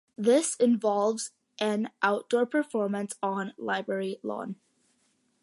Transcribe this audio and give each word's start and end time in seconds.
This 0.17 0.55
involves 0.55 1.29
an 1.59 1.91
outdoor 2.01 2.47
performance 2.47 3.13
on 3.21 3.53
Library 3.55 4.17
Lawn. 4.23 4.55